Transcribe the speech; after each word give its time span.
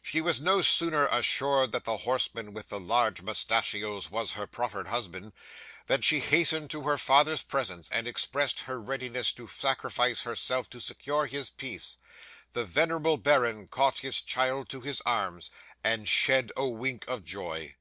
She 0.00 0.22
was 0.22 0.40
no 0.40 0.62
sooner 0.62 1.06
assured 1.08 1.70
that 1.72 1.84
the 1.84 1.98
horseman 1.98 2.54
with 2.54 2.70
the 2.70 2.80
large 2.80 3.20
moustachios 3.20 4.10
was 4.10 4.32
her 4.32 4.46
proffered 4.46 4.88
husband, 4.88 5.34
than 5.86 6.00
she 6.00 6.20
hastened 6.20 6.70
to 6.70 6.84
her 6.84 6.96
father's 6.96 7.42
presence, 7.42 7.90
and 7.90 8.08
expressed 8.08 8.60
her 8.60 8.80
readiness 8.80 9.34
to 9.34 9.46
sacrifice 9.46 10.22
herself 10.22 10.70
to 10.70 10.80
secure 10.80 11.26
his 11.26 11.50
peace. 11.50 11.98
The 12.54 12.64
venerable 12.64 13.18
baron 13.18 13.68
caught 13.68 13.98
his 13.98 14.22
child 14.22 14.70
to 14.70 14.80
his 14.80 15.02
arms, 15.02 15.50
and 15.84 16.08
shed 16.08 16.52
a 16.56 16.66
wink 16.66 17.04
of 17.06 17.22
joy. 17.22 17.76